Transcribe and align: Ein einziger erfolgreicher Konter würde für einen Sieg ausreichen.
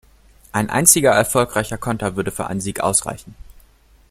Ein 0.51 0.71
einziger 0.71 1.11
erfolgreicher 1.11 1.77
Konter 1.77 2.15
würde 2.15 2.31
für 2.31 2.47
einen 2.47 2.59
Sieg 2.59 2.79
ausreichen. 2.81 3.35